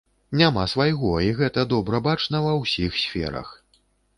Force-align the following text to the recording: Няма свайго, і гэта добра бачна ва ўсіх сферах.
Няма 0.39 0.63
свайго, 0.71 1.11
і 1.27 1.35
гэта 1.41 1.65
добра 1.75 2.01
бачна 2.09 2.43
ва 2.47 2.57
ўсіх 2.63 2.99
сферах. 3.07 3.57